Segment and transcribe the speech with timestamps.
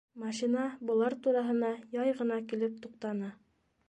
[0.19, 3.31] Машина былар тураһына яй ғына килеп туҡтаны.